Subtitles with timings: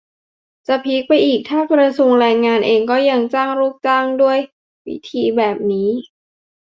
[0.67, 4.37] จะพีคไปอีกถ้ากระทรวงแรงงานเองก็ยังจ้างลูกจ้างด้วย
[4.87, 5.89] วิธีแบบนี้